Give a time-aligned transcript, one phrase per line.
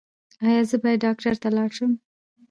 [0.45, 1.91] ایا زه باید ډاکټر ته لاړ شم؟